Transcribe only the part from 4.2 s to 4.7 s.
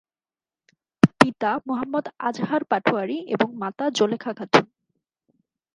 Khatun.